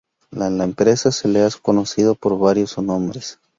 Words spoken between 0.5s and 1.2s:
empresa